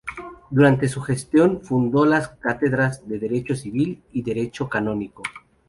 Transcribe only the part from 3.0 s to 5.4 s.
de derecho civil y derecho canónico.